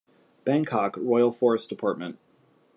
Bangkok: 0.45 0.97
Royal 0.97 1.31
Forest 1.31 1.69
Department. 1.69 2.17